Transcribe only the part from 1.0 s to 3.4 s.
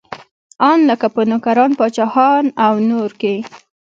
په نوکران، پاچاهان او نور کې.